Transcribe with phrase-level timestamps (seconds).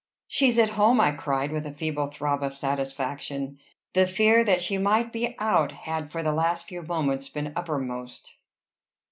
[0.25, 3.59] "She's at home!" I cried, with a feeble throb of satisfaction.
[3.93, 8.37] The fear that she might be out had for the last few moments been uppermost.